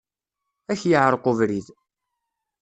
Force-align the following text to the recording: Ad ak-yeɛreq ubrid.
Ad 0.71 0.71
ak-yeɛreq 0.77 1.25
ubrid. 1.31 1.67